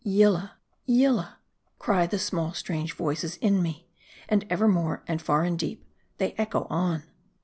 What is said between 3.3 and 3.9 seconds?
in me,